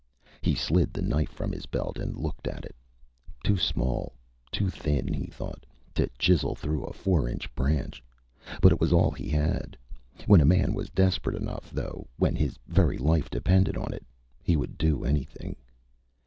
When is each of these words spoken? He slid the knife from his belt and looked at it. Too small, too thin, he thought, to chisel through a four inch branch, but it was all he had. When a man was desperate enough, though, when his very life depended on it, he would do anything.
He 0.41 0.55
slid 0.55 0.93
the 0.93 1.03
knife 1.03 1.29
from 1.29 1.51
his 1.51 1.67
belt 1.67 1.99
and 1.99 2.17
looked 2.17 2.47
at 2.47 2.65
it. 2.65 2.75
Too 3.43 3.55
small, 3.57 4.13
too 4.51 4.67
thin, 4.71 5.13
he 5.13 5.27
thought, 5.27 5.63
to 5.93 6.09
chisel 6.17 6.55
through 6.55 6.85
a 6.85 6.91
four 6.91 7.29
inch 7.29 7.53
branch, 7.53 8.03
but 8.63 8.71
it 8.71 8.81
was 8.81 8.91
all 8.91 9.11
he 9.11 9.29
had. 9.29 9.77
When 10.25 10.41
a 10.41 10.43
man 10.45 10.73
was 10.73 10.89
desperate 10.89 11.35
enough, 11.39 11.69
though, 11.69 12.07
when 12.17 12.35
his 12.35 12.57
very 12.65 12.97
life 12.97 13.29
depended 13.29 13.77
on 13.77 13.93
it, 13.93 14.03
he 14.41 14.55
would 14.57 14.75
do 14.75 15.05
anything. 15.05 15.55